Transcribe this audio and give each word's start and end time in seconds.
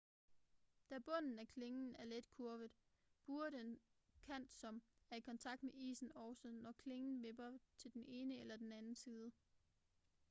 da 0.89 0.99
bunden 0.99 1.39
af 1.39 1.47
klingen 1.47 1.95
er 1.95 2.05
let 2.05 2.29
kurvet 2.29 2.71
buer 3.25 3.49
den 3.49 3.79
kant 4.23 4.53
som 4.55 4.81
er 5.11 5.15
i 5.15 5.19
kontakt 5.19 5.63
med 5.63 5.73
isen 5.73 6.11
også 6.15 6.49
når 6.51 6.71
klingen 6.71 7.23
vipper 7.23 7.57
til 7.77 7.93
den 7.93 8.05
ene 8.07 8.39
eller 8.39 8.57
den 8.57 8.71
anden 8.73 8.95
side 8.95 9.31